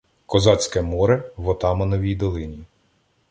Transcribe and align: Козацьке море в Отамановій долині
Козацьке 0.25 0.81
море 0.81 1.31
в 1.37 1.49
Отамановій 1.49 2.15
долині 2.15 2.63